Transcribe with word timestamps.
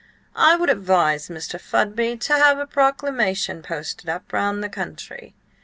I 0.35 0.55
would 0.55 0.71
advise 0.71 1.27
Mr. 1.27 1.59
Fudby 1.61 2.17
to 2.21 2.33
have 2.33 2.57
a 2.57 2.65
proclamation 2.65 3.61
posted 3.61 4.09
up 4.09 4.33
round 4.33 4.63
the 4.63 4.67
country." 4.67 5.35